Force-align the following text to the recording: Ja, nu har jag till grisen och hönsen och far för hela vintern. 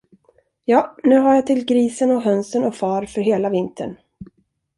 Ja, 0.65 0.95
nu 1.03 1.19
har 1.19 1.35
jag 1.35 1.47
till 1.47 1.65
grisen 1.65 2.11
och 2.11 2.21
hönsen 2.21 2.63
och 2.63 2.75
far 2.75 3.05
för 3.05 3.21
hela 3.21 3.49
vintern. 3.49 3.95